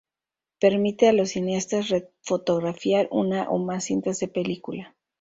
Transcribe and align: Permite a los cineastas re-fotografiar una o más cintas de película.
Permite 0.59 1.07
a 1.09 1.13
los 1.13 1.29
cineastas 1.29 1.89
re-fotografiar 1.89 3.07
una 3.11 3.47
o 3.51 3.59
más 3.59 3.83
cintas 3.83 4.17
de 4.19 4.29
película. 4.29 4.95